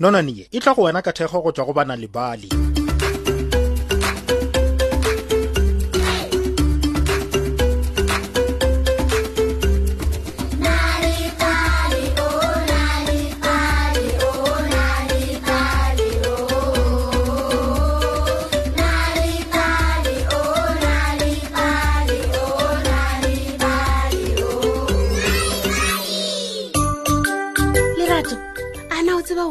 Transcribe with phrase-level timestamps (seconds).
[0.00, 2.75] nononeye e tla go wena ka thego go tswa go bana le bale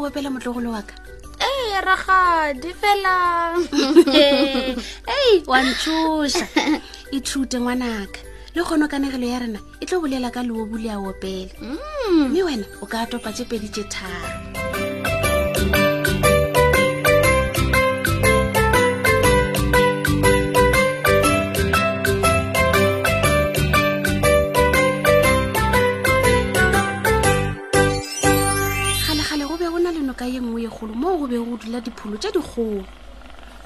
[0.07, 0.93] opela motlogolo wa ka
[1.47, 3.15] ee ragadi fela
[5.17, 6.45] ei wa nthusa
[7.17, 8.17] ithute ngwanaka
[8.55, 12.29] le kgone kanegelo ya rena e tlo bolela ka leobule a opele mm.
[12.29, 14.29] mme wena o ka topa tse pedi tse tharo
[30.25, 32.81] ka ye nngwe ye golo moo go be go dula dipholo tse dikgolo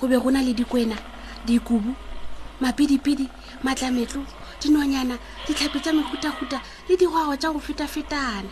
[0.02, 0.97] go be go na le dikwena
[1.47, 1.95] dikubu
[2.59, 3.28] mapidipidi
[3.64, 4.20] matlametlo
[4.59, 5.16] dinonyana
[5.47, 6.59] ditlhapi tsa mekhutakhuta
[6.92, 8.52] le digwago tsa go fetafetana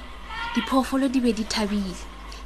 [0.56, 1.98] diphoofolo di be di thabile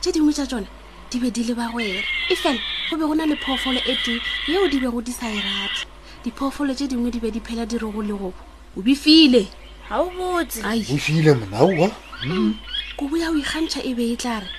[0.02, 0.66] tse dingwe tsa tsona
[1.13, 2.58] di be di le bagwera e fela
[2.89, 4.17] go be go na le phoofolo e tee
[4.49, 5.86] yeo di be go di sa e ratse
[6.25, 8.41] diphoofolo tse dingwe di be di phela dirogo le gobo
[8.73, 9.45] o befile
[9.86, 11.93] ga o botse ofile monaoa
[12.97, 14.49] kobo ya go ikgantšha e be e tla re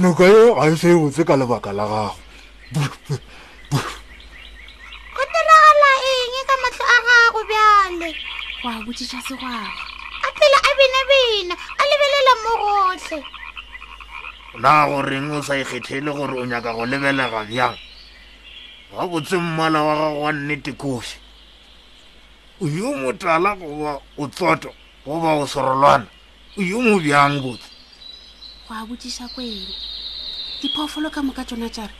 [0.00, 2.90] noka e ga e se botse ka lebaka la gago
[3.70, 3.78] go
[5.18, 8.10] tenagala eng ka matlho a gago bjale
[8.62, 9.66] go a botsiša segago
[10.26, 13.18] a phela a bina-bina a lebelela mo gotlhe
[14.62, 17.76] na goreng o sa ekgethele gore o nyaka go lebelega bjang
[18.94, 21.16] ga botse mmala wa gago wa nnetekosi
[22.62, 24.70] o yo motala goba o tsoto
[25.04, 26.06] goba o sorolwana
[26.62, 27.66] yo mo bjang botse
[28.70, 29.74] go a botsiša kw ene
[30.62, 31.90] diphoofolo ka moka tsona tšare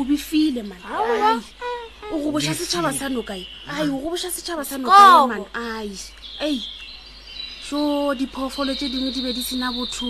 [0.00, 0.80] o befile man
[2.08, 5.92] o go boša setšhaba sa nokae ai o go boša setšhaba sa nokaman e ai
[6.40, 6.58] ei
[7.60, 10.08] so diphoofolo tse dingwe di be di sena botho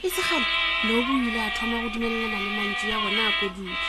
[0.00, 0.48] e segale
[0.88, 3.88] leo boile a thoma go dumelelana le mantsi ya bona a kodutse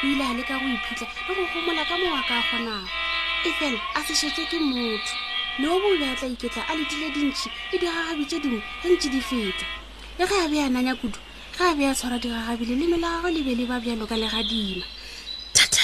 [0.00, 2.88] o ile a leka go iphitlha le go gomola ka mowa ka kgonago
[3.44, 5.25] e fela a sešetse ke motho
[5.58, 9.08] le o boobe a tla iketla a letile dintšhi le digagabi tse dingwe ge ntši
[9.08, 9.66] di fetsa
[10.20, 11.18] e ge a be a nanya kudu
[11.56, 14.86] ge a be a tshwara digagabile leno la gagwe lebe le ba bjalo ka legadima
[15.54, 15.74] jake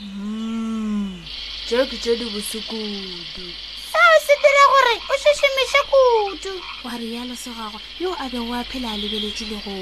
[0.00, 1.24] hmm,
[1.68, 3.44] tse di bosekudu
[3.92, 6.52] sao se dira gore o šišimiše kudu
[6.84, 9.74] wa rialo segagwe yo a bego a phela a lebeletse le go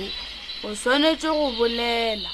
[0.71, 2.31] o swanetse go bolela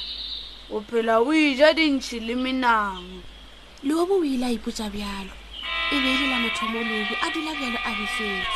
[0.73, 3.21] o phela o ija dintšhi le menango
[3.83, 5.33] leo bo o ile a ipotsa bjalo
[5.93, 8.47] e be ele la mothomo lobi a dula bjalo a befetse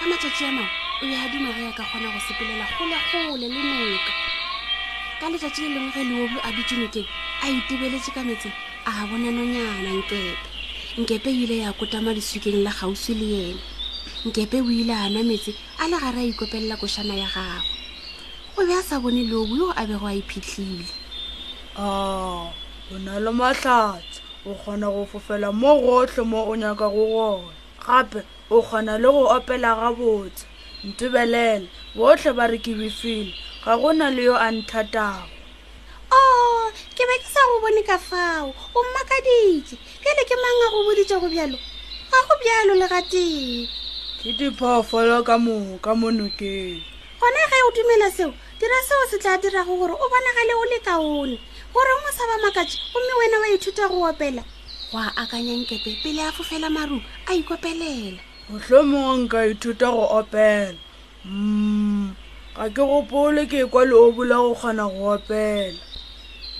[0.00, 0.70] ka matsatsi a mangwe
[1.02, 4.12] o be a dumage ya ka kgona go sepelela golegole le noka
[5.20, 7.08] ka letsatsi le lengwe ge leobi a ditsenokeng
[7.44, 8.50] a itebeletse ka metse
[8.88, 10.36] a bona nonyana nkepe
[10.98, 13.60] nkepe ile ya kotama disukeng la gausi le ene
[14.24, 17.68] nkepe o ile a nwa metse a le gare a ikopelela košana ya gagwe
[18.56, 20.88] o be a sa bone leobi yo a bego a iphitlhile
[21.76, 22.52] a oh,
[22.90, 27.52] bona le matlhatsa o kgona go fofela mo gotlhe mo o nyaka go gona
[27.84, 30.44] gape o kgona le go opela gabotse
[30.88, 35.28] nthubelele botlhe ba re ke befile ga go na le yo a nthatago
[36.08, 40.60] o oh, ke be ke sa go bone ka fao o mmakaditse kele ke mang
[40.64, 41.58] a go boditse go bjalo
[42.08, 43.68] ga go bjalo le gateng
[44.24, 46.80] ke diphoofolo ka moka mo nokeng
[47.20, 50.78] gona ge o dumela seo dira seo se tla dirago gore o bonagale o le
[50.80, 51.36] kaone
[51.74, 54.42] gore o mosa ba makatši gomme wena wa ithuta go opela
[54.92, 56.98] goa akanyankepe pele a fofela maru
[57.28, 58.18] a ikopelela
[58.50, 60.74] gotlho mongwe nka ithuta go opela
[61.26, 62.14] mm
[62.56, 65.76] ga ke gopole ke kwa leobu la go kgona go opela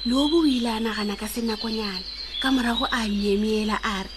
[0.04, 2.04] leobu o ile a nagana ka senakonyana
[2.40, 4.10] ka morago a nyemeela a re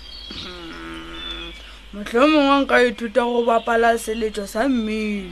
[0.44, 1.52] mm,
[1.94, 5.32] motlho mongwe nka ithuta go bapala seletso sa mmino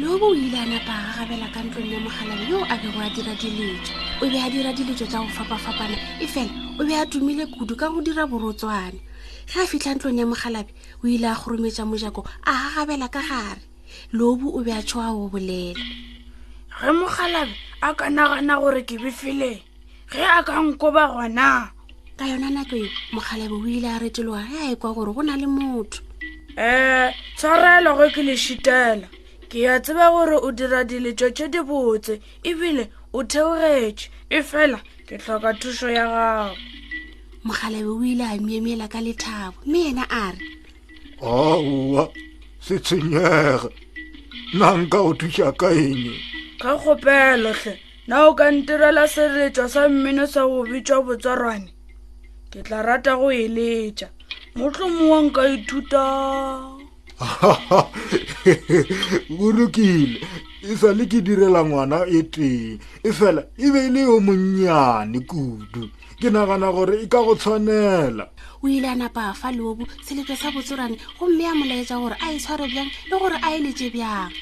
[0.00, 3.08] leobu o ile a napa a gagabela ka ntlong ya mogalang yo a bego a
[3.14, 7.04] dira diletso o be a dira dilotso tsa go fapa-fapana e fela o be a
[7.04, 8.94] tumile kudu ka go dira borotswana
[9.46, 10.72] ge a fitlha ntlong ya mogalabe
[11.04, 13.60] o ile a gorometa mojako a gagabela ka gare
[14.14, 15.76] lobu o be a tshoa go bolela
[16.80, 17.52] ge mogalabe
[17.84, 19.60] a ka nagana gore ke befele
[20.08, 21.68] ge a ka nkoba gona
[22.16, 25.22] ka yona nako e mogalabe o ile a retelowa ge a e kwa gore go
[25.22, 26.00] na le motho
[26.56, 29.08] um tshwarelo ge ke lešitela
[29.52, 34.80] ke ya tseba gore o dira diletso tse di botse ebile o theogetše e fela
[35.08, 36.56] ke tlhoka thušo ya gago
[37.46, 40.40] mogalabe o ile a miemela ka lethabo mme ena a re
[41.24, 42.04] aowa
[42.66, 43.68] se tshenyege
[44.54, 46.14] nna nka o thuša ka enge
[46.62, 47.72] ka kgopelotlhe
[48.08, 51.70] na o ka ntirela seretswa sa mmino sa go bitswa botswarwane
[52.52, 54.08] ke tla rata go eletša
[54.58, 56.04] motlhomowa nka ithuta
[59.38, 60.20] gorokile
[60.68, 65.20] e fele ke direla ngwana e teng e fela e be e le yo monnyane
[65.22, 68.26] kudu ke nagana gore e ka go tshwanela
[68.62, 72.38] o ile a napa fa lobu seletlo sa botsorane gomme a molaetsa gore a e
[72.42, 74.32] tshware bjang le gore a eletse bjang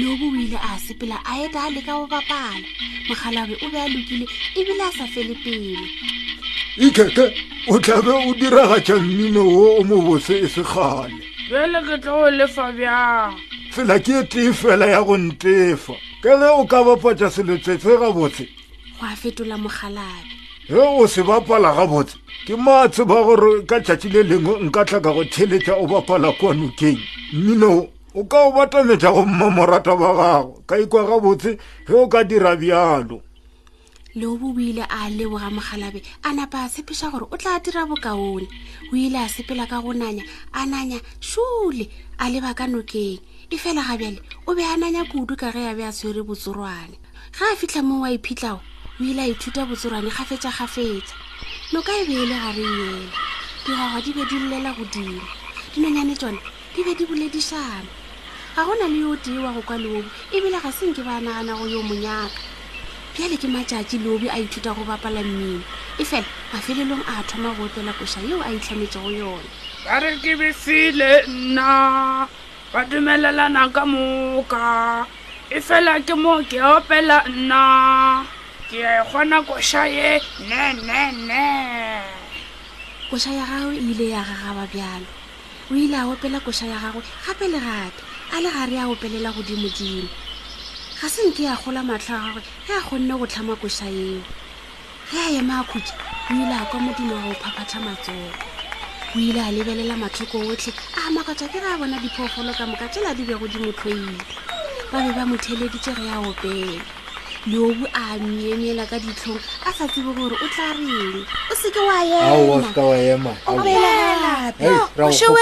[0.00, 2.56] lobu o ile a sepela a eta a leka go bapala
[3.08, 4.24] mogalabe o be a lokile
[4.56, 5.76] ebile a sa fele pele
[6.80, 7.26] ikheke
[7.68, 11.20] o tlabe o diragatša mmino wo o mobose e segale
[11.52, 13.45] bele ke tlo o lefa bjang
[13.76, 15.92] tsela ke tee fela ya go ntefa
[16.22, 18.48] ke ge o ka bapatša seletsetse gabotse
[19.00, 20.32] go a fetola mogalabe
[20.66, 25.12] ge o se bapala gabotse ke matseba gore ka tšatši le lengwe nka tla ka
[25.12, 26.96] go theletša o bapala kua nokeng
[27.36, 32.24] mmino o ka o batametša go mmamorata ba gago ka ikwa gabotse ge o ka
[32.24, 33.20] dira bjalo
[34.16, 38.48] leobo o ile a leboga mogalabe a napa a sepeša gore o tla dira bokaone
[38.90, 40.24] o ile a sepela ka go nanya
[40.54, 43.20] a nanya sule a leba ka nokeng
[43.52, 44.16] e fela gabjale
[44.48, 46.96] o be a nanya kudu ka ge a be a tshwere botsorwane
[47.36, 51.12] ga a fitlha mo wa iphitlhao o ile a ithuta botsorwane kgafetsa-kgafetsa
[51.76, 52.64] noka e be e le gare
[53.68, 55.20] ela digagwa di be di llela godimo
[55.76, 56.40] dinonyane tsone
[56.72, 57.84] di be di boledišana
[58.56, 61.52] ga go na le yo tee wa go kwa leobo ebile ga senke ba nagana
[61.52, 62.55] go yo monyaka
[63.16, 65.64] bjale ke matšatši leobi a ithuta go bapala mmino
[65.98, 69.48] e fela mafelelong a thoma go opela koša yeo a itlhametse e go yone
[69.84, 71.72] ba re ke befile nna
[72.72, 75.06] ba dumelelana ka moka
[75.48, 77.64] e fela ke moo ke opela nna
[78.68, 81.46] ke a e kgona koša ye nenene
[83.08, 85.08] koša ya gagwe e ile ya gagaba bjalo
[85.72, 88.00] o ile a opela koša ya gagwe gape le gape
[88.34, 90.04] a le gare a opelela godimodimo
[91.02, 94.16] ga se nke ya gola matlha a gagwe ge a gonne go tlhama koša eo
[95.12, 95.92] ge a ema a khutsa
[96.30, 98.30] o ile a kwa modimo wa go phaphatha matsogo
[99.16, 102.88] o ile a lebelela matlhoko otlhe a makatswa ke re a bona diphoofolo ka moka
[102.88, 104.14] tsela di bego di motlhoile
[104.92, 106.80] ba be ba motheleditse re ya opela
[107.46, 111.82] leobu a miemela ka ditlhong a sa tsebo gore o tla reng o seke wa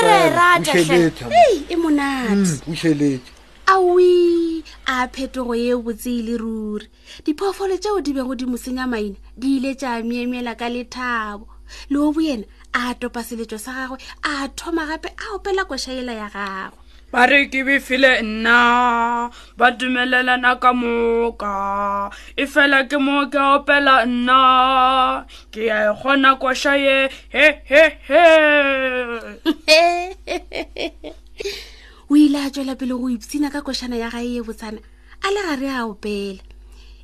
[0.03, 1.01] emaeae
[1.47, 2.75] e e monate mm,
[3.67, 4.34] aoi
[4.93, 6.87] a phetogo ye botse e le ruri
[7.25, 11.45] diphoofolo tšeo di bego di mosenya maina di ile tša miemela ka lethabo
[11.91, 12.45] le o boyena
[12.81, 13.99] a topa seletso sa gagwe
[14.31, 16.79] a thoma gape a opela košaela ya gagwe
[17.13, 18.61] ba re ke befile nna
[19.59, 21.57] ba dumelelana ka moka
[22.37, 24.43] e fela ke moo ke opela nna
[25.53, 26.97] ke ya e kgona košaye
[27.35, 28.21] he he he
[32.11, 34.81] o ile a tswela pele go ipsina ka košana ya gae e botsana
[35.23, 36.41] a le gare a opela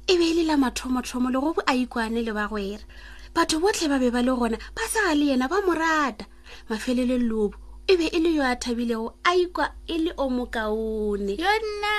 [0.07, 2.85] e be e lela mathomothomo le go bo a ikwane le ba gwera
[3.35, 6.27] batho botlhe ba be ba le gona ba sa ga le yena ba mo rata
[6.69, 7.57] mafelelo lobo
[7.89, 11.95] e be e le yo a thabilego a ikwa e le o mokaone yonna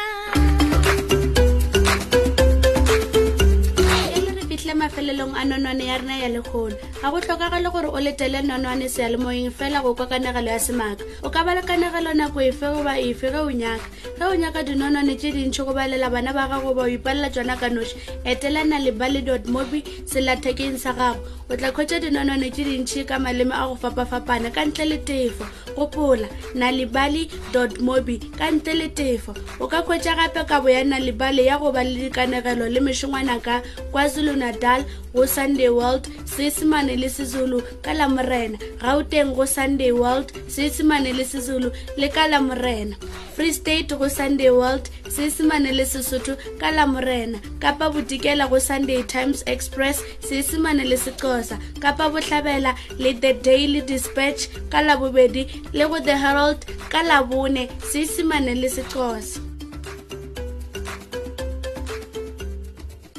[4.72, 8.88] fitlhe mafelelong a nonwane ya rena ya legolo ga go tlhokagale gore o letele nonwane
[8.90, 12.98] sealemoeng fela go kwa kanagelo ya semaka o ka ba le kanagelo nako efe goba
[13.00, 13.88] efe ge o nyaka
[14.20, 17.58] ge o nyaka dinonwane tse dintšhi go balela bana ba gago ba o ipalela tsona
[17.60, 22.64] ka noši etelana le bally dot mobi selathekeng sa gago o tla kgwetsa dinonwane tse
[22.64, 25.44] dintšhi ka maleme a go fapafapana ka ntle le tefo
[25.76, 31.72] gopola nalibali.mobi ka ntle le tefo o ka khwetša gape kabo ya nalibale ya go
[31.72, 33.62] ba le dikanegelo le mešongwana ka
[33.92, 41.24] kwazulu-natal go sunday world seesemane le sezulu ka lamorena gauteng go sunday world seesemane le
[41.26, 42.96] sezulu le ka lamorena
[43.36, 49.44] free state go sunday world seesemane le sesotho ka lamorena kapa bodikela go sunday times
[49.48, 56.16] express seesemane le sexosa kapa botlhabela le the daily dispatch ka labobedi le go the
[56.18, 59.40] herald ka labone seisimane le sexhosa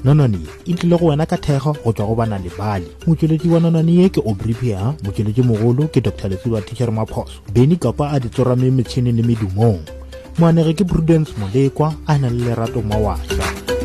[0.04, 2.50] nonone e tlile go wena ka thego go tswa go bana le
[3.06, 8.10] motsweletsi wa nonone ye ke obripia motsweletsi mogolo ke dr letsiwa tichere maphoso beny kapa
[8.12, 9.80] a di tsorame metšhineng le medumong
[10.38, 13.78] moanege ke prudence molekwa a na le lerato mawašwa